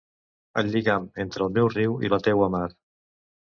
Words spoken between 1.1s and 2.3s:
entre el meu riu i la